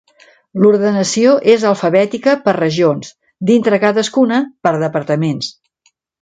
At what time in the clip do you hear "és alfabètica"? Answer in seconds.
1.55-2.33